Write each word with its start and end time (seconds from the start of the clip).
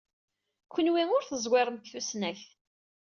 Kenwi 0.73 1.03
ur 1.15 1.23
teẓwirem 1.29 1.77
deg 1.77 1.85
tusnakt. 1.91 2.49